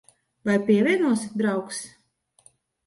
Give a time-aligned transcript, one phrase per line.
[0.47, 1.85] Vai pievienosi, draugs?